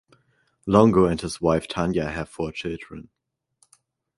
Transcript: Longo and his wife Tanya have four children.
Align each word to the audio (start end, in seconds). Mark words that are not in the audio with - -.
Longo 0.65 1.05
and 1.05 1.21
his 1.21 1.39
wife 1.39 1.67
Tanya 1.67 2.09
have 2.09 2.27
four 2.27 2.51
children. 2.51 3.11